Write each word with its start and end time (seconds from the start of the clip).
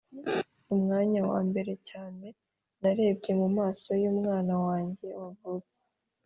umwanya 0.73 1.21
wambere 1.31 1.73
cyane 1.89 2.27
narebye 2.81 3.31
mumaso 3.41 3.89
yumwana 4.03 4.53
wanjye 4.65 5.07
wavutse 5.19 5.79